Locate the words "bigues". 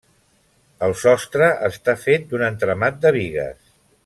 3.19-3.63